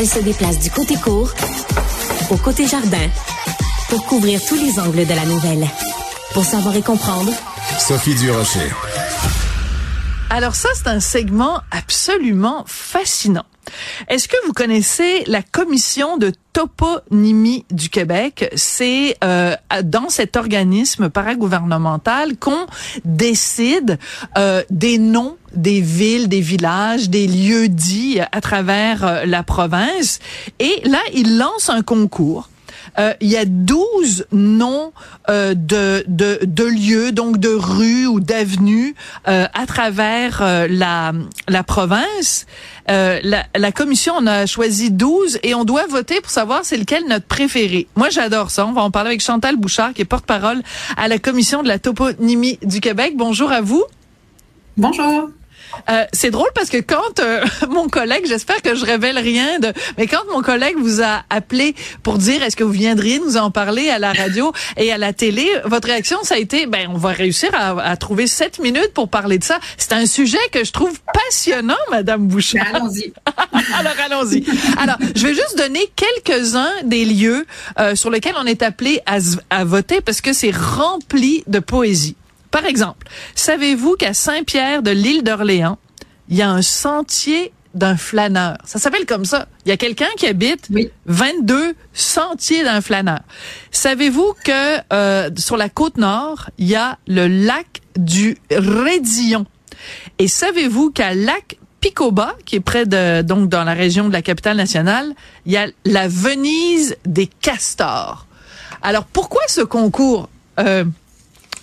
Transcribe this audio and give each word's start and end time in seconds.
Elle 0.00 0.08
se 0.08 0.20
déplace 0.20 0.58
du 0.58 0.70
côté 0.70 0.94
court 0.96 1.30
au 2.30 2.36
côté 2.38 2.66
jardin 2.66 3.06
pour 3.90 4.06
couvrir 4.06 4.40
tous 4.42 4.54
les 4.54 4.80
angles 4.80 5.04
de 5.04 5.12
la 5.12 5.26
nouvelle. 5.26 5.68
Pour 6.32 6.42
savoir 6.42 6.74
et 6.74 6.80
comprendre, 6.80 7.30
Sophie 7.78 8.14
Durocher. 8.14 8.70
Alors 10.30 10.54
ça, 10.54 10.70
c'est 10.74 10.86
un 10.86 11.00
segment 11.00 11.60
absolument 11.70 12.64
fascinant. 12.66 13.44
Est-ce 14.08 14.28
que 14.28 14.36
vous 14.46 14.52
connaissez 14.52 15.24
la 15.26 15.42
commission 15.42 16.16
de 16.16 16.32
toponymie 16.52 17.64
du 17.70 17.88
Québec? 17.88 18.50
C'est 18.54 19.16
euh, 19.22 19.54
dans 19.84 20.08
cet 20.08 20.36
organisme 20.36 21.08
paragouvernemental 21.08 22.36
qu'on 22.36 22.66
décide 23.04 23.98
euh, 24.38 24.62
des 24.70 24.98
noms 24.98 25.36
des 25.54 25.80
villes, 25.80 26.28
des 26.28 26.40
villages, 26.40 27.10
des 27.10 27.26
lieux 27.26 27.68
dits 27.68 28.20
à 28.32 28.40
travers 28.40 29.04
euh, 29.04 29.24
la 29.24 29.42
province. 29.42 30.20
Et 30.58 30.80
là, 30.84 31.00
il 31.12 31.38
lance 31.38 31.68
un 31.68 31.82
concours 31.82 32.48
euh, 32.98 33.14
il 33.20 33.28
y 33.28 33.36
a 33.36 33.44
12 33.44 34.26
noms 34.32 34.92
euh, 35.28 35.54
de, 35.54 36.04
de, 36.08 36.40
de, 36.42 36.64
lieux, 36.64 37.12
donc 37.12 37.38
de 37.38 37.48
rues 37.48 38.06
ou 38.06 38.20
d'avenues 38.20 38.94
euh, 39.28 39.46
à 39.54 39.66
travers 39.66 40.40
euh, 40.42 40.66
la, 40.68 41.12
la 41.48 41.62
province. 41.62 42.46
Euh, 42.90 43.20
la, 43.22 43.44
la, 43.56 43.72
commission 43.72 44.14
en 44.14 44.26
a 44.26 44.46
choisi 44.46 44.90
12 44.90 45.38
et 45.42 45.54
on 45.54 45.64
doit 45.64 45.86
voter 45.86 46.20
pour 46.20 46.30
savoir 46.30 46.64
c'est 46.64 46.76
lequel 46.76 47.06
notre 47.06 47.26
préféré. 47.26 47.86
Moi, 47.94 48.10
j'adore 48.10 48.50
ça. 48.50 48.66
On 48.66 48.72
va 48.72 48.82
en 48.82 48.90
parler 48.90 49.10
avec 49.10 49.20
Chantal 49.22 49.56
Bouchard, 49.56 49.92
qui 49.92 50.02
est 50.02 50.06
porte-parole 50.06 50.62
à 50.96 51.08
la 51.08 51.18
commission 51.18 51.62
de 51.62 51.68
la 51.68 51.78
toponymie 51.78 52.58
du 52.62 52.80
Québec. 52.80 53.14
Bonjour 53.16 53.52
à 53.52 53.60
vous. 53.60 53.84
Bonjour. 54.76 55.30
Euh, 55.88 56.04
c'est 56.12 56.30
drôle 56.30 56.50
parce 56.54 56.68
que 56.68 56.78
quand 56.78 57.20
euh, 57.20 57.44
mon 57.68 57.88
collègue, 57.88 58.24
j'espère 58.26 58.62
que 58.62 58.74
je 58.74 58.84
révèle 58.84 59.18
rien 59.18 59.58
de, 59.58 59.72
mais 59.98 60.06
quand 60.06 60.22
mon 60.32 60.42
collègue 60.42 60.76
vous 60.78 61.02
a 61.02 61.22
appelé 61.30 61.74
pour 62.02 62.18
dire 62.18 62.42
est-ce 62.42 62.56
que 62.56 62.64
vous 62.64 62.72
viendriez 62.72 63.18
nous 63.18 63.36
en 63.36 63.50
parler 63.50 63.88
à 63.90 63.98
la 63.98 64.12
radio 64.12 64.52
et 64.76 64.92
à 64.92 64.98
la 64.98 65.12
télé, 65.12 65.48
votre 65.64 65.88
réaction 65.88 66.18
ça 66.22 66.34
a 66.34 66.38
été 66.38 66.66
ben 66.66 66.88
on 66.92 66.98
va 66.98 67.10
réussir 67.10 67.50
à, 67.54 67.80
à 67.80 67.96
trouver 67.96 68.26
sept 68.26 68.58
minutes 68.58 68.92
pour 68.94 69.08
parler 69.08 69.38
de 69.38 69.44
ça. 69.44 69.58
C'est 69.76 69.92
un 69.92 70.06
sujet 70.06 70.38
que 70.52 70.64
je 70.64 70.72
trouve 70.72 70.98
passionnant, 71.12 71.74
Madame 71.90 72.26
Bouchard. 72.26 72.64
Ben, 72.72 72.76
allons-y. 72.76 73.12
Alors 73.74 73.94
allons-y. 74.04 74.44
Alors 74.78 74.96
je 75.14 75.26
vais 75.26 75.34
juste 75.34 75.56
donner 75.56 75.90
quelques-uns 75.96 76.70
des 76.84 77.04
lieux 77.04 77.46
euh, 77.78 77.94
sur 77.94 78.10
lesquels 78.10 78.34
on 78.38 78.46
est 78.46 78.62
appelé 78.62 79.00
à, 79.06 79.18
à 79.50 79.64
voter 79.64 80.00
parce 80.00 80.20
que 80.20 80.32
c'est 80.32 80.54
rempli 80.54 81.44
de 81.46 81.58
poésie. 81.58 82.16
Par 82.50 82.66
exemple, 82.66 83.06
savez-vous 83.34 83.94
qu'à 83.96 84.14
Saint-Pierre 84.14 84.82
de 84.82 84.90
l'île 84.90 85.22
d'Orléans, 85.22 85.78
il 86.28 86.36
y 86.36 86.42
a 86.42 86.50
un 86.50 86.62
sentier 86.62 87.52
d'un 87.74 87.96
flâneur? 87.96 88.58
Ça 88.64 88.78
s'appelle 88.78 89.06
comme 89.06 89.24
ça. 89.24 89.46
Il 89.64 89.68
y 89.68 89.72
a 89.72 89.76
quelqu'un 89.76 90.08
qui 90.16 90.26
habite 90.26 90.66
oui. 90.70 90.90
22 91.06 91.74
sentiers 91.92 92.64
d'un 92.64 92.80
flâneur. 92.80 93.20
Savez-vous 93.70 94.34
que 94.44 94.78
euh, 94.92 95.30
sur 95.36 95.56
la 95.56 95.68
côte 95.68 95.96
nord, 95.96 96.50
il 96.58 96.66
y 96.66 96.76
a 96.76 96.98
le 97.06 97.28
lac 97.28 97.82
du 97.96 98.36
Rédillon? 98.50 99.46
Et 100.18 100.28
savez-vous 100.28 100.90
qu'à 100.90 101.14
lac 101.14 101.56
Picoba, 101.80 102.36
qui 102.44 102.56
est 102.56 102.60
près 102.60 102.84
de 102.84 103.22
donc 103.22 103.48
dans 103.48 103.64
la 103.64 103.72
région 103.72 104.08
de 104.08 104.12
la 104.12 104.22
capitale 104.22 104.56
nationale, 104.56 105.14
il 105.46 105.52
y 105.52 105.56
a 105.56 105.68
la 105.84 106.08
Venise 106.08 106.96
des 107.06 107.26
castors? 107.26 108.26
Alors 108.82 109.04
pourquoi 109.04 109.42
ce 109.48 109.60
concours 109.60 110.28
euh, 110.58 110.84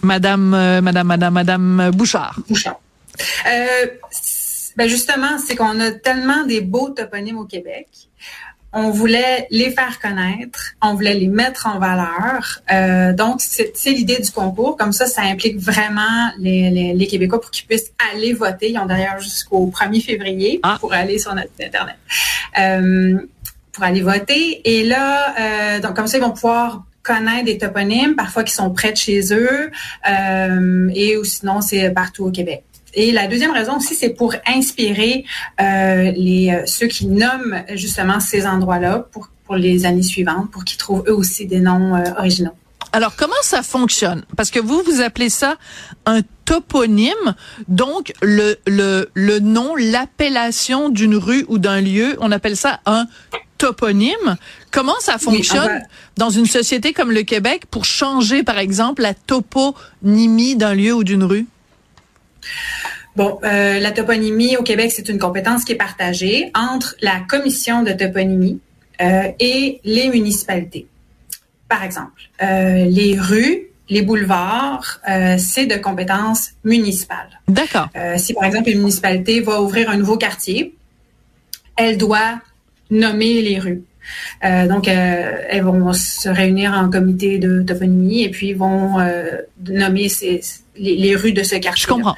Madame, 0.01 0.53
euh, 0.53 0.81
Madame, 0.81 1.07
Madame, 1.07 1.33
Madame 1.33 1.91
Bouchard. 1.93 2.39
Bouchard. 2.49 2.79
Euh, 3.47 3.87
ben 4.75 4.87
justement, 4.87 5.37
c'est 5.45 5.55
qu'on 5.55 5.79
a 5.79 5.91
tellement 5.91 6.43
des 6.45 6.61
beaux 6.61 6.89
toponymes 6.89 7.39
au 7.39 7.45
Québec. 7.45 7.87
On 8.73 8.91
voulait 8.91 9.47
les 9.49 9.71
faire 9.71 9.99
connaître, 9.99 10.75
on 10.83 10.93
voulait 10.93 11.15
les 11.15 11.27
mettre 11.27 11.67
en 11.67 11.79
valeur. 11.79 12.61
Euh, 12.71 13.11
donc, 13.13 13.41
c'est 13.41 13.73
l'idée 13.87 14.19
du 14.19 14.29
concours. 14.29 14.77
Comme 14.77 14.91
ça, 14.91 15.07
ça 15.07 15.23
implique 15.23 15.57
vraiment 15.57 16.29
les, 16.37 16.69
les, 16.69 16.93
les 16.93 17.07
Québécois 17.07 17.41
pour 17.41 17.49
qu'ils 17.49 17.65
puissent 17.65 17.91
aller 18.13 18.33
voter. 18.33 18.71
Ils 18.71 18.77
ont 18.77 18.85
d'ailleurs 18.85 19.19
jusqu'au 19.19 19.71
1er 19.73 20.03
février 20.03 20.59
ah. 20.61 20.77
pour 20.79 20.93
aller 20.93 21.17
sur 21.17 21.33
notre 21.33 21.49
site 21.57 21.67
Internet. 21.67 21.95
Euh, 22.59 23.17
pour 23.71 23.83
aller 23.83 24.01
voter. 24.01 24.61
Et 24.65 24.83
là, 24.83 25.35
euh, 25.39 25.79
donc 25.79 25.95
comme 25.95 26.07
ça, 26.07 26.17
ils 26.17 26.23
vont 26.23 26.31
pouvoir 26.31 26.83
connaître 27.07 27.45
des 27.45 27.57
toponymes, 27.57 28.15
parfois 28.15 28.43
qui 28.43 28.53
sont 28.53 28.69
près 28.79 28.91
de 28.91 28.97
chez 28.97 29.19
eux, 29.33 29.71
euh, 30.09 31.01
et 31.01 31.17
ou 31.17 31.23
sinon 31.23 31.57
c'est 31.61 31.89
partout 32.01 32.25
au 32.25 32.31
Québec. 32.31 32.63
Et 32.93 33.11
la 33.11 33.27
deuxième 33.27 33.51
raison 33.59 33.77
aussi, 33.77 33.95
c'est 34.01 34.13
pour 34.21 34.31
inspirer 34.47 35.13
euh, 35.61 36.11
les 36.25 36.63
ceux 36.65 36.87
qui 36.87 37.05
nomment 37.05 37.57
justement 37.83 38.19
ces 38.19 38.41
endroits-là 38.45 38.93
pour 39.11 39.29
pour 39.47 39.55
les 39.55 39.85
années 39.85 40.03
suivantes, 40.03 40.51
pour 40.51 40.63
qu'ils 40.65 40.77
trouvent 40.77 41.05
eux 41.07 41.15
aussi 41.15 41.45
des 41.47 41.61
noms 41.61 41.95
euh, 41.95 42.03
originaux. 42.17 42.51
Alors, 42.93 43.15
comment 43.15 43.41
ça 43.41 43.63
fonctionne? 43.63 44.23
Parce 44.35 44.51
que 44.51 44.59
vous, 44.59 44.81
vous 44.85 45.01
appelez 45.01 45.29
ça 45.29 45.57
un 46.05 46.21
toponyme, 46.45 47.35
donc 47.67 48.13
le, 48.21 48.55
le, 48.65 49.09
le 49.13 49.39
nom, 49.39 49.75
l'appellation 49.75 50.89
d'une 50.89 51.15
rue 51.15 51.45
ou 51.47 51.59
d'un 51.59 51.81
lieu, 51.81 52.17
on 52.19 52.31
appelle 52.31 52.55
ça 52.55 52.79
un 52.85 53.05
toponyme. 53.57 54.37
Comment 54.71 54.99
ça 54.99 55.17
fonctionne 55.17 55.71
oui, 55.71 55.87
dans 56.17 56.29
une 56.29 56.45
société 56.45 56.93
comme 56.93 57.11
le 57.11 57.23
Québec 57.23 57.63
pour 57.69 57.85
changer, 57.85 58.43
par 58.43 58.57
exemple, 58.57 59.01
la 59.01 59.13
toponymie 59.13 60.55
d'un 60.55 60.73
lieu 60.73 60.93
ou 60.93 61.03
d'une 61.03 61.23
rue? 61.23 61.45
Bon, 63.17 63.39
euh, 63.43 63.79
la 63.79 63.91
toponymie 63.91 64.57
au 64.57 64.63
Québec, 64.63 64.91
c'est 64.95 65.09
une 65.09 65.17
compétence 65.17 65.63
qui 65.63 65.71
est 65.71 65.77
partagée 65.77 66.51
entre 66.53 66.95
la 67.01 67.19
commission 67.27 67.81
de 67.81 67.91
toponymie 67.91 68.59
euh, 69.01 69.31
et 69.39 69.81
les 69.83 70.09
municipalités. 70.09 70.85
Par 71.67 71.83
exemple, 71.83 72.21
euh, 72.43 72.85
les 72.85 73.17
rues, 73.19 73.69
les 73.89 74.03
boulevards, 74.03 74.99
c'est 75.39 75.65
de 75.65 75.77
compétence 75.77 76.51
municipale. 76.65 77.39
D'accord. 77.47 77.87
si 78.17 78.33
par 78.33 78.43
exemple 78.43 78.69
une 78.69 78.79
municipalité 78.79 79.39
va 79.39 79.61
ouvrir 79.61 79.89
un 79.89 79.95
nouveau 79.95 80.17
quartier, 80.17 80.75
elle 81.77 81.97
doit 81.97 82.41
nommer 82.89 83.41
les 83.41 83.59
rues. 83.59 83.83
Euh, 84.43 84.67
donc, 84.67 84.87
euh, 84.87 85.41
elles 85.49 85.63
vont 85.63 85.93
se 85.93 86.29
réunir 86.29 86.73
en 86.73 86.89
comité 86.89 87.39
de 87.39 87.61
toponymie 87.61 88.23
et 88.23 88.29
puis 88.29 88.53
vont 88.53 88.99
euh, 88.99 89.41
nommer 89.67 90.09
ces, 90.09 90.41
les, 90.77 90.95
les, 90.95 91.15
rues 91.15 91.33
de 91.33 91.43
ce 91.43 91.55
quartier. 91.55 91.83
Je 91.83 91.87
comprends. 91.87 92.15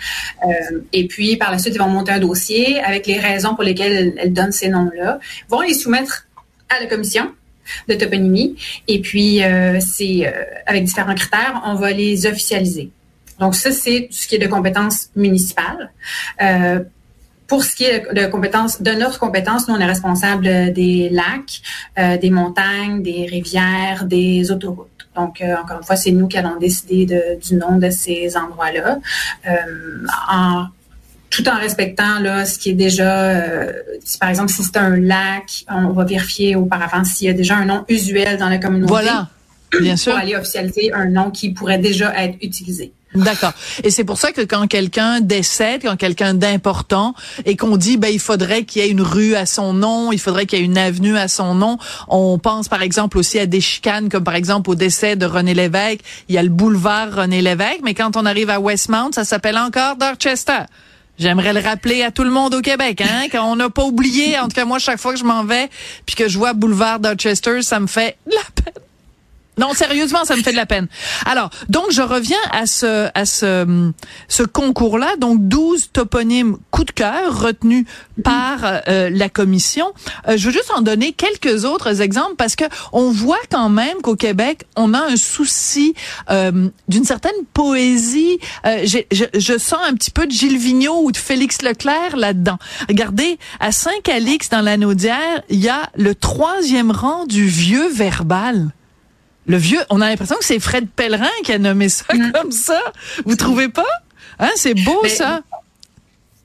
et 0.93 1.07
puis, 1.07 1.37
par 1.37 1.51
la 1.51 1.59
suite, 1.59 1.75
ils 1.75 1.79
vont 1.79 1.89
monter 1.89 2.11
un 2.11 2.19
dossier 2.19 2.79
avec 2.81 3.07
les 3.07 3.17
raisons 3.17 3.55
pour 3.55 3.63
lesquelles 3.63 4.13
elles, 4.17 4.33
donnent 4.33 4.51
ces 4.51 4.69
noms-là. 4.69 5.19
vont 5.49 5.61
les 5.61 5.73
soumettre 5.73 6.27
à 6.69 6.79
la 6.79 6.85
commission 6.85 7.31
de 7.87 7.93
toponymie. 7.95 8.55
Et 8.87 8.99
puis, 9.01 9.41
c'est 9.79 10.33
avec 10.65 10.83
différents 10.85 11.15
critères, 11.15 11.61
on 11.65 11.75
va 11.75 11.91
les 11.91 12.25
officialiser. 12.25 12.89
Donc, 13.39 13.55
ça, 13.55 13.71
c'est 13.71 14.09
ce 14.11 14.27
qui 14.27 14.35
est 14.35 14.39
de 14.39 14.47
compétences 14.47 15.09
municipales. 15.15 15.91
Pour 17.49 17.63
ce 17.63 17.75
qui 17.75 17.83
est 17.83 18.13
de 18.13 18.27
compétences, 18.27 18.81
de 18.81 18.91
notre 18.91 19.19
compétence, 19.19 19.67
nous, 19.67 19.75
on 19.75 19.79
est 19.79 19.85
responsable 19.85 20.71
des 20.71 21.09
lacs, 21.09 21.61
euh, 21.97 22.17
des 22.17 22.29
montagnes, 22.29 23.01
des 23.01 23.25
rivières, 23.25 24.05
des 24.05 24.51
autoroutes. 24.51 24.99
Donc, 25.15 25.41
euh, 25.41 25.55
encore 25.61 25.77
une 25.79 25.83
fois, 25.83 25.95
c'est 25.95 26.11
nous 26.11 26.27
qui 26.27 26.37
allons 26.37 26.57
décider 26.57 27.05
de, 27.05 27.39
du 27.45 27.55
nom 27.55 27.77
de 27.77 27.89
ces 27.89 28.37
endroits-là. 28.37 28.99
Euh, 29.47 29.51
en, 30.31 30.67
tout 31.29 31.47
en 31.47 31.57
respectant 31.59 32.19
là 32.19 32.45
ce 32.45 32.57
qui 32.57 32.71
est 32.71 32.73
déjà, 32.73 33.21
euh, 33.21 33.71
si, 34.03 34.17
par 34.17 34.29
exemple, 34.29 34.51
si 34.51 34.63
c'est 34.63 34.77
un 34.77 34.97
lac, 34.97 35.65
on 35.69 35.89
va 35.89 36.03
vérifier 36.03 36.55
auparavant 36.55 37.03
s'il 37.03 37.27
y 37.27 37.29
a 37.29 37.33
déjà 37.33 37.55
un 37.55 37.65
nom 37.65 37.85
usuel 37.87 38.37
dans 38.37 38.49
la 38.49 38.57
communauté. 38.57 38.89
Voilà, 38.89 39.27
bien 39.79 39.95
sûr. 39.95 40.13
Pour 40.13 40.21
aller 40.21 40.35
officialiser 40.35 40.91
un 40.93 41.05
nom 41.05 41.29
qui 41.31 41.51
pourrait 41.51 41.77
déjà 41.77 42.13
être 42.23 42.35
utilisé. 42.41 42.93
D'accord. 43.15 43.53
Et 43.83 43.89
c'est 43.89 44.03
pour 44.03 44.17
ça 44.19 44.31
que 44.31 44.41
quand 44.41 44.67
quelqu'un 44.67 45.19
décède, 45.19 45.81
quand 45.83 45.97
quelqu'un 45.97 46.35
d'important, 46.35 47.15
et 47.45 47.55
qu'on 47.55 47.75
dit, 47.75 47.97
ben 47.97 48.09
il 48.09 48.19
faudrait 48.19 48.65
qu'il 48.65 48.83
y 48.83 48.85
ait 48.85 48.89
une 48.89 49.01
rue 49.01 49.35
à 49.35 49.47
son 49.47 49.73
nom, 49.73 50.11
il 50.11 50.19
faudrait 50.19 50.45
qu'il 50.45 50.59
y 50.59 50.61
ait 50.61 50.65
une 50.65 50.77
avenue 50.77 51.17
à 51.17 51.27
son 51.27 51.55
nom. 51.55 51.79
On 52.07 52.37
pense 52.37 52.67
par 52.67 52.83
exemple 52.83 53.17
aussi 53.17 53.39
à 53.39 53.47
des 53.47 53.61
chicanes, 53.61 54.09
comme 54.09 54.23
par 54.23 54.35
exemple 54.35 54.69
au 54.69 54.75
décès 54.75 55.15
de 55.15 55.25
René 55.25 55.55
Lévesque, 55.55 56.01
il 56.27 56.35
y 56.35 56.37
a 56.37 56.43
le 56.43 56.49
boulevard 56.49 57.15
René 57.15 57.41
Lévesque, 57.41 57.81
mais 57.83 57.95
quand 57.95 58.15
on 58.15 58.25
arrive 58.25 58.51
à 58.51 58.59
Westmount, 58.59 59.11
ça 59.13 59.23
s'appelle 59.23 59.57
encore 59.57 59.95
Dorchester. 59.95 60.65
J'aimerais 61.17 61.51
le 61.51 61.59
rappeler 61.59 62.03
à 62.03 62.11
tout 62.11 62.23
le 62.23 62.29
monde 62.29 62.53
au 62.53 62.61
Québec, 62.61 63.01
hein, 63.01 63.27
qu'on 63.31 63.55
n'a 63.55 63.69
pas 63.69 63.83
oublié. 63.83 64.37
En 64.37 64.43
tout 64.43 64.55
cas, 64.55 64.65
moi, 64.65 64.79
chaque 64.79 64.99
fois 64.99 65.13
que 65.13 65.19
je 65.19 65.25
m'en 65.25 65.43
vais, 65.43 65.69
puis 66.05 66.15
que 66.15 66.29
je 66.29 66.37
vois 66.37 66.53
boulevard 66.53 66.99
Dorchester, 66.99 67.61
ça 67.63 67.79
me 67.79 67.87
fait 67.87 68.17
la 68.27 68.63
peine. 68.63 68.83
Non, 69.59 69.73
sérieusement, 69.73 70.23
ça 70.23 70.37
me 70.37 70.41
fait 70.41 70.51
de 70.51 70.55
la 70.55 70.65
peine. 70.65 70.87
Alors, 71.25 71.49
donc 71.67 71.91
je 71.91 72.01
reviens 72.01 72.37
à 72.51 72.65
ce 72.65 73.09
à 73.13 73.25
ce 73.25 73.91
ce 74.29 74.43
concours-là, 74.43 75.17
donc 75.17 75.47
12 75.47 75.89
toponymes 75.91 76.57
coup 76.71 76.85
de 76.85 76.91
cœur 76.91 77.41
retenus 77.41 77.85
par 78.23 78.59
euh, 78.87 79.09
la 79.09 79.27
commission. 79.27 79.91
Euh, 80.29 80.37
je 80.37 80.47
veux 80.47 80.53
juste 80.53 80.71
en 80.73 80.81
donner 80.81 81.11
quelques 81.11 81.65
autres 81.65 82.01
exemples 82.01 82.35
parce 82.37 82.55
que 82.55 82.63
on 82.93 83.11
voit 83.11 83.41
quand 83.51 83.67
même 83.67 83.97
qu'au 84.01 84.15
Québec, 84.15 84.63
on 84.77 84.93
a 84.93 84.99
un 84.99 85.17
souci 85.17 85.93
euh, 86.29 86.69
d'une 86.87 87.03
certaine 87.03 87.31
poésie. 87.53 88.39
Je, 88.65 88.99
je, 89.11 89.57
sens 89.57 89.79
un 89.85 89.93
petit 89.93 90.11
peu 90.11 90.25
de 90.25 90.31
Gilles 90.31 90.57
Vigneault 90.57 91.01
ou 91.03 91.11
de 91.11 91.17
Félix 91.17 91.61
Leclerc 91.61 92.15
là-dedans. 92.15 92.57
Regardez, 92.87 93.37
à 93.59 93.73
Saint-Calix, 93.73 94.49
dans 94.49 94.61
la 94.61 94.77
Naudière, 94.77 95.41
il 95.49 95.59
y 95.59 95.69
a 95.69 95.89
le 95.97 96.15
troisième 96.15 96.91
rang 96.91 97.25
du 97.25 97.45
vieux 97.45 97.89
verbal. 97.89 98.71
Le 99.49 99.57
vieux, 99.57 99.79
on 99.89 99.99
a 99.99 100.07
l'impression 100.07 100.35
que 100.37 100.45
c'est 100.45 100.59
Fred 100.59 100.87
Pellerin 100.87 101.27
qui 101.43 101.51
a 101.51 101.57
nommé 101.57 101.89
ça 101.89 102.05
mm. 102.13 102.31
comme 102.33 102.51
ça. 102.51 102.79
Vous 103.25 103.35
trouvez 103.35 103.67
pas? 103.67 103.83
Hein, 104.37 104.51
c'est 104.55 104.75
beau 104.75 105.03
ça. 105.07 105.41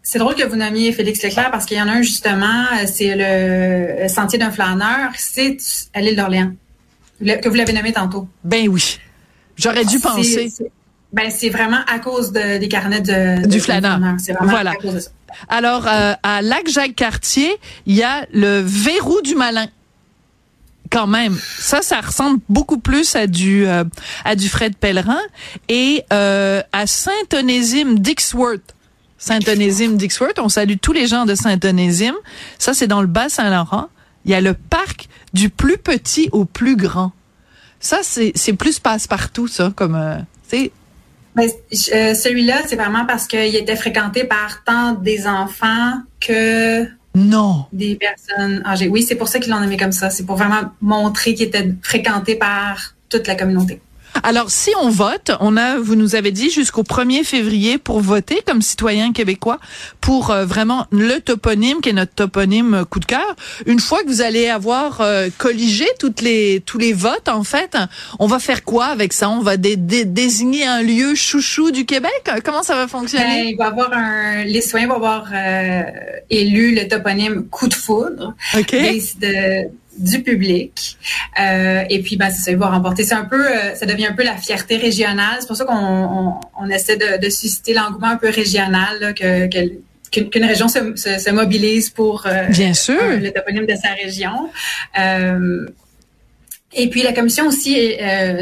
C'est 0.03 0.19
drôle 0.19 0.35
que 0.35 0.45
vous 0.45 0.57
nommiez 0.57 0.91
Félix 0.91 1.23
Leclerc 1.23 1.51
parce 1.51 1.67
qu'il 1.67 1.77
y 1.77 1.83
en 1.83 1.89
a 1.89 1.93
un 1.93 2.03
justement, 2.03 2.65
c'est 2.87 3.15
le 3.15 4.09
Sentier 4.09 4.39
d'un 4.39 4.51
flâneur, 4.51 5.11
c'est 5.17 5.59
à 5.93 6.01
l'île 6.01 6.17
d'Orléans, 6.17 6.53
que 7.21 7.49
vous 7.49 7.55
l'avez 7.55 7.75
nommé 7.75 7.93
tantôt. 7.93 8.27
Ben 8.43 8.69
oui. 8.69 8.99
J'aurais 9.59 9.85
dû 9.85 10.01
penser. 10.01 10.51
Ben 11.13 11.31
c'est 11.31 11.51
vraiment 11.51 11.81
à 11.87 11.99
cause 11.99 12.33
des 12.33 12.69
carnets 12.69 13.03
de, 13.03 13.47
du 13.47 13.61
flâneur. 13.61 14.01
C'est 14.19 14.33
vraiment 14.33 14.51
voilà. 14.51 14.71
à 14.71 14.75
cause 14.77 14.95
de 14.95 15.01
ça. 15.01 15.11
Alors 15.49 15.87
euh, 15.87 16.15
à 16.23 16.41
Lac 16.41 16.69
Jacques 16.69 16.95
Cartier, 16.95 17.55
il 17.85 17.97
y 17.97 18.03
a 18.03 18.27
le 18.33 18.63
verrou 18.65 19.21
du 19.21 19.35
malin 19.35 19.67
quand 20.95 21.07
même. 21.09 21.37
Ça, 21.59 21.83
ça 21.83 22.01
ressemble 22.01 22.39
beaucoup 22.49 22.79
plus 22.79 23.17
à 23.17 23.27
du 23.27 23.67
euh, 23.67 23.83
à 24.25 24.37
du 24.37 24.49
Fred 24.49 24.77
Pellerin 24.77 25.21
et 25.69 26.05
euh, 26.13 26.63
à 26.73 26.87
Saint-Onésime 26.87 27.99
Dixworth. 27.99 28.77
Saint-Onésime 29.19 29.97
Dixworth, 29.97 30.39
on 30.39 30.49
salue 30.49 30.75
tous 30.81 30.93
les 30.93 31.09
gens 31.09 31.25
de 31.25 31.35
Saint-Onésime. 31.35 32.15
Ça, 32.59 32.75
c'est 32.75 32.87
dans 32.87 33.01
le 33.01 33.09
Bas-Saint-Laurent. 33.09 33.89
Il 34.25 34.31
y 34.31 34.35
a 34.35 34.41
le 34.41 34.55
parc 34.55 35.09
du 35.33 35.51
plus 35.51 35.79
petit 35.79 36.29
au 36.31 36.45
plus 36.45 36.77
grand. 36.77 37.13
Ça, 37.81 37.99
c'est 38.03 38.53
plus 38.53 38.79
passe-partout, 38.79 39.49
ça, 39.49 39.73
comme 39.75 39.97
euh. 39.97 40.19
Ben, 41.35 41.51
celui-là, 41.73 42.63
c'est 42.67 42.77
vraiment 42.77 43.05
parce 43.07 43.27
qu'il 43.27 43.57
était 43.57 43.75
fréquenté 43.75 44.23
par 44.25 44.63
tant 44.63 44.93
des 44.93 45.27
enfants 45.27 45.95
que 46.21 46.87
non. 47.15 47.67
Des 47.73 47.95
personnes 47.97 48.63
âgées. 48.67 48.89
Oui, 48.89 49.03
c'est 49.03 49.15
pour 49.15 49.29
ça 49.29 49.39
qu'ils 49.39 49.53
l'ont 49.53 49.61
nommé 49.61 49.77
comme 49.77 49.93
ça. 49.93 50.11
C'est 50.11 50.25
pour 50.25 50.37
vraiment 50.37 50.73
montrer 50.81 51.35
qu'il 51.35 51.47
était 51.47 51.73
fréquenté 51.83 52.35
par 52.35 52.95
toute 53.09 53.27
la 53.27 53.37
communauté. 53.37 53.81
Alors, 54.23 54.51
si 54.51 54.71
on 54.81 54.89
vote, 54.91 55.33
on 55.41 55.57
a, 55.57 55.79
vous 55.79 55.97
nous 55.97 56.15
avez 56.15 56.31
dit, 56.31 56.51
jusqu'au 56.51 56.83
1er 56.83 57.25
février 57.25 57.79
pour 57.79 58.01
voter 58.01 58.41
comme 58.47 58.63
citoyen 58.63 59.13
québécois 59.13 59.59
pour 60.01 60.31
euh, 60.31 60.45
vraiment 60.45 60.87
le 60.93 61.19
toponyme 61.19 61.81
qui 61.81 61.89
est 61.89 61.95
notre 61.95 62.15
toponyme 62.15 62.75
euh, 62.75 62.85
coup 62.85 63.01
de 63.01 63.05
cœur. 63.05 63.37
Une 63.67 63.81
fois 63.81 64.03
que 64.03 64.09
vous 64.09 64.21
allez 64.21 64.49
avoir 64.49 65.01
euh, 65.01 65.29
colligé 65.37 65.87
toutes 65.99 66.21
les 66.21 66.63
tous 66.65 66.79
les 66.79 66.93
votes, 66.93 67.29
en 67.29 67.45
fait, 67.45 67.77
on 68.19 68.27
va 68.27 68.39
faire 68.39 68.65
quoi 68.65 68.87
avec 68.87 69.13
ça? 69.13 69.29
On 69.29 69.41
va 69.41 69.57
désigner 69.57 70.67
un 70.67 70.83
lieu 70.83 71.15
chouchou 71.15 71.71
du 71.71 71.85
Québec? 71.85 72.31
Comment 72.45 72.63
ça 72.63 72.77
va 72.77 72.87
fonctionner? 72.87 73.25
Ben, 73.25 73.49
Il 73.49 73.57
va 73.57 73.67
avoir 73.67 73.93
un, 73.93 74.45
les 74.45 74.61
citoyens 74.61 74.89
vont 74.89 74.97
avoir 74.97 75.27
élu 76.31 76.75
le 76.75 76.89
toponyme 76.89 77.47
coup 77.49 77.69
de 77.69 77.75
foudre. 77.75 78.35
Ok. 78.57 78.73
De, 79.21 79.69
du 79.99 80.23
public. 80.23 80.99
Euh, 81.41 81.83
et 81.89 82.01
puis, 82.03 82.17
ben, 82.17 82.31
ça, 82.31 82.51
il 82.51 82.57
va 82.57 82.69
remporter. 82.69 83.05
C'est 83.05 83.15
un 83.15 83.25
peu, 83.25 83.47
euh, 83.47 83.75
ça 83.75 83.87
devient 83.87 84.07
un 84.07 84.13
peu 84.13 84.25
la 84.25 84.37
fierté 84.37 84.77
régionale. 84.77 85.37
C'est 85.41 85.47
pour 85.47 85.57
ça 85.57 85.65
qu'on 85.65 86.35
on, 86.59 86.71
essaie 86.71 86.97
de, 86.97 87.29
susciter 87.31 87.75
l'engouement 87.75 88.09
un 88.09 88.17
peu 88.17 88.31
régional, 88.31 89.15
que, 89.15 89.47
qu'une 90.11 90.45
région 90.45 90.69
se, 90.69 90.79
se, 90.97 91.31
mobilise 91.31 91.91
pour 91.91 92.27
euh, 92.27 92.47
Bien 92.49 92.75
sûr. 92.75 93.01
le 93.01 93.31
toponyme 93.31 93.67
de 93.67 93.75
sa 93.75 93.93
région. 93.93 94.51
Et 96.75 96.89
puis 96.89 97.03
la 97.03 97.13
commission 97.13 97.47
aussi 97.47 97.77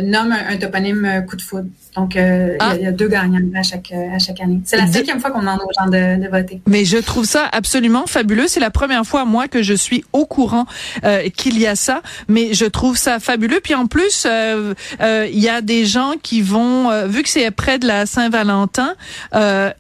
nomme 0.02 0.32
un, 0.32 0.54
un, 0.54 0.56
toponyme 0.56 1.24
coup 1.28 1.36
de 1.36 1.42
foudre. 1.42 1.68
Donc, 1.96 2.16
euh, 2.16 2.56
il, 2.58 2.82
y 2.82 2.86
a, 2.86 2.88
ah. 2.88 2.92
deux 2.92 3.08
gagnants 3.08 3.38
à 3.54 3.62
chaque, 3.62 3.92
à 3.92 4.18
chaque 4.18 4.40
année. 4.40 4.60
C'est 4.64 4.78
la 4.78 4.86
cinquième 4.86 5.20
fois 5.20 5.30
qu'on 5.30 5.40
demande 5.40 5.60
aux 5.60 5.72
gens 5.78 5.90
de, 5.90 6.22
de, 6.22 6.28
voter. 6.28 6.62
Mais 6.66 6.86
je 6.86 6.96
trouve 6.96 7.26
ça 7.26 7.46
absolument 7.52 8.06
fabuleux. 8.06 8.48
C'est 8.48 8.60
la 8.60 8.70
première 8.70 9.04
fois, 9.04 9.26
moi, 9.26 9.46
que 9.46 9.62
je 9.62 9.74
suis 9.74 10.02
au 10.14 10.24
courant 10.24 10.64
euh, 11.04 11.28
qu'il 11.28 11.58
y 11.58 11.66
a 11.66 11.76
ça. 11.76 12.00
Mais 12.28 12.54
je 12.54 12.64
trouve 12.64 12.96
ça 12.96 13.20
fabuleux. 13.20 13.60
Puis 13.62 13.74
en 13.74 13.86
plus, 13.86 14.24
euh, 14.26 14.72
euh 15.02 15.28
il 15.30 15.38
y 15.38 15.50
a 15.50 15.60
des 15.60 15.84
gens 15.84 16.14
qui 16.22 16.40
vont, 16.40 16.90
euh, 16.90 17.06
vu 17.06 17.22
que 17.22 17.28
c'est 17.28 17.50
près 17.50 17.78
de 17.78 17.86
la 17.86 18.06
Saint-Valentin, 18.06 18.94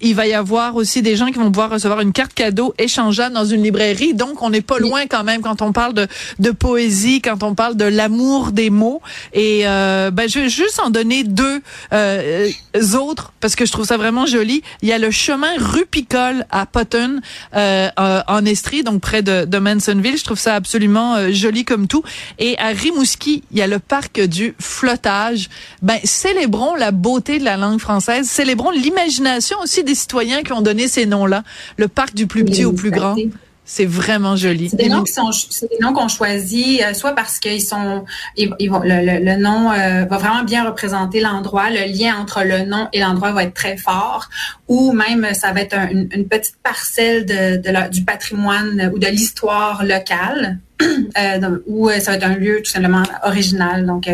il 0.00 0.14
va 0.14 0.26
y 0.26 0.34
avoir 0.34 0.76
aussi 0.76 1.00
des 1.00 1.16
gens 1.16 1.26
qui 1.26 1.38
vont 1.38 1.50
pouvoir 1.50 1.70
recevoir 1.70 2.00
une 2.00 2.12
carte 2.12 2.34
cadeau 2.34 2.74
échangeable 2.76 3.34
dans 3.34 3.44
une 3.46 3.62
librairie. 3.62 4.12
Donc, 4.12 4.42
on 4.42 4.50
n'est 4.50 4.60
pas 4.60 4.78
loin 4.78 5.06
quand 5.08 5.24
même 5.24 5.40
quand 5.40 5.62
on 5.62 5.72
parle 5.72 5.94
de, 5.94 6.06
de 6.40 6.50
poésie, 6.50 7.22
quand 7.22 7.42
on 7.42 7.54
parle 7.54 7.76
de 7.76 7.86
l'amour 7.86 8.41
des 8.50 8.70
mots. 8.70 9.00
Et 9.32 9.62
ben, 9.62 10.28
je 10.28 10.40
vais 10.40 10.48
juste 10.48 10.80
en 10.80 10.90
donner 10.90 11.22
deux. 11.22 11.60
Euh, 11.92 12.50
autres, 12.94 13.32
parce 13.40 13.54
que 13.54 13.66
je 13.66 13.72
trouve 13.72 13.84
ça 13.84 13.96
vraiment 13.96 14.26
joli. 14.26 14.62
Il 14.80 14.88
y 14.88 14.92
a 14.92 14.98
le 14.98 15.10
chemin 15.10 15.52
Rupicole 15.58 16.46
à 16.50 16.66
Potton, 16.66 17.20
euh, 17.54 17.88
euh, 17.98 18.20
en 18.26 18.44
Estrie, 18.44 18.82
donc 18.82 19.00
près 19.00 19.22
de, 19.22 19.44
de 19.44 19.58
Mansonville. 19.58 20.16
Je 20.16 20.24
trouve 20.24 20.38
ça 20.38 20.54
absolument 20.54 21.30
joli 21.30 21.64
comme 21.64 21.86
tout. 21.86 22.02
Et 22.38 22.58
à 22.58 22.68
Rimouski, 22.68 23.44
il 23.50 23.58
y 23.58 23.62
a 23.62 23.66
le 23.66 23.78
parc 23.78 24.20
du 24.20 24.54
flottage. 24.58 25.48
Ben, 25.82 25.98
célébrons 26.04 26.74
la 26.74 26.92
beauté 26.92 27.38
de 27.38 27.44
la 27.44 27.56
langue 27.56 27.78
française. 27.78 28.28
Célébrons 28.28 28.70
l'imagination 28.70 29.58
aussi 29.62 29.84
des 29.84 29.94
citoyens 29.94 30.42
qui 30.42 30.52
ont 30.52 30.62
donné 30.62 30.88
ces 30.88 31.06
noms-là. 31.06 31.42
Le 31.76 31.88
parc 31.88 32.14
du 32.14 32.26
plus 32.26 32.44
petit 32.44 32.64
au 32.64 32.72
plus 32.72 32.90
grand. 32.90 33.16
C'est 33.64 33.86
vraiment 33.86 34.34
joli. 34.34 34.70
C'est 34.70 34.76
des 34.76 34.88
noms 34.88 35.04
qui 35.04 35.12
sont, 35.12 35.30
c'est 35.30 35.70
des 35.70 35.78
noms 35.80 35.92
qu'on 35.92 36.08
choisit, 36.08 36.82
euh, 36.82 36.94
soit 36.94 37.14
parce 37.14 37.38
qu'ils 37.38 37.62
sont, 37.62 38.04
ils, 38.36 38.68
vont, 38.68 38.80
le, 38.84 39.36
nom 39.36 39.70
euh, 39.70 40.04
va 40.04 40.18
vraiment 40.18 40.42
bien 40.42 40.66
représenter 40.66 41.20
l'endroit, 41.20 41.70
le 41.70 41.86
lien 41.86 42.16
entre 42.16 42.42
le 42.42 42.64
nom 42.64 42.88
et 42.92 43.00
l'endroit 43.00 43.30
va 43.30 43.44
être 43.44 43.54
très 43.54 43.76
fort, 43.76 44.28
ou 44.66 44.92
même 44.92 45.32
ça 45.32 45.52
va 45.52 45.60
être 45.60 45.76
une, 45.92 46.26
petite 46.26 46.56
parcelle 46.62 47.24
de, 47.24 47.88
du 47.88 48.02
patrimoine 48.02 48.90
ou 48.92 48.98
de 48.98 49.06
l'histoire 49.06 49.84
locale. 49.84 50.58
Euh, 51.18 51.58
ou 51.66 51.90
ça 51.90 52.10
va 52.10 52.16
être 52.16 52.24
un 52.24 52.34
lieu 52.34 52.60
tout 52.62 52.70
simplement 52.70 53.02
original. 53.22 53.86
Donc, 53.86 54.10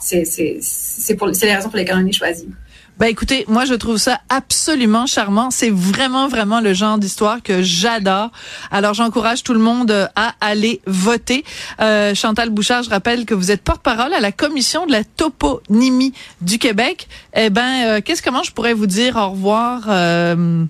c'est 0.00 0.24
c'est 0.24 1.14
pour 1.16 1.34
c'est 1.34 1.46
les 1.46 1.54
raisons 1.54 1.68
pour 1.68 1.76
lesquelles 1.76 1.98
on 1.98 2.06
est 2.06 2.12
choisi. 2.12 2.48
Ben 2.98 3.06
écoutez, 3.06 3.44
moi 3.46 3.64
je 3.64 3.74
trouve 3.74 3.96
ça 3.96 4.20
absolument 4.28 5.06
charmant. 5.06 5.52
C'est 5.52 5.70
vraiment 5.70 6.26
vraiment 6.26 6.60
le 6.60 6.74
genre 6.74 6.98
d'histoire 6.98 7.42
que 7.44 7.62
j'adore. 7.62 8.30
Alors 8.72 8.92
j'encourage 8.92 9.44
tout 9.44 9.54
le 9.54 9.60
monde 9.60 10.10
à 10.16 10.34
aller 10.40 10.80
voter. 10.84 11.44
Euh, 11.80 12.12
Chantal 12.16 12.50
Bouchard, 12.50 12.82
je 12.82 12.90
rappelle 12.90 13.24
que 13.24 13.34
vous 13.34 13.52
êtes 13.52 13.62
porte-parole 13.62 14.12
à 14.12 14.18
la 14.18 14.32
commission 14.32 14.84
de 14.84 14.90
la 14.90 15.04
toponymie 15.04 16.12
du 16.40 16.58
Québec. 16.58 17.08
Eh 17.34 17.50
ben, 17.50 17.84
euh, 17.86 18.00
qu'est-ce 18.04 18.22
comment 18.22 18.42
je 18.42 18.50
pourrais 18.50 18.74
vous 18.74 18.86
dire 18.86 19.14
au 19.14 19.30
revoir 19.30 19.82
euh, 19.88 20.64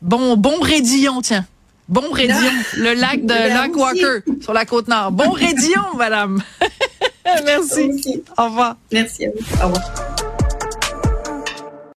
Bon 0.00 0.36
bon 0.38 0.60
Rédillon, 0.60 1.20
tiens. 1.20 1.44
Bon 1.90 2.10
Rédillon, 2.10 2.52
le 2.78 2.94
lac 2.94 3.20
de 3.20 3.34
Lac 3.34 3.76
Walker 3.76 4.20
sur 4.40 4.54
la 4.54 4.64
côte 4.64 4.88
nord. 4.88 5.12
Bon 5.12 5.30
Rédillon, 5.30 5.94
madame. 5.98 6.42
Merci. 7.44 8.22
Au 8.38 8.44
revoir. 8.44 8.76
Merci 8.90 9.26
à 9.26 9.28
vous. 9.28 9.62
Au 9.62 9.66
revoir. 9.66 10.13